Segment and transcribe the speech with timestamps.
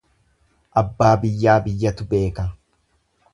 [0.81, 2.47] Abbaa biyyaa biyyatu beeka.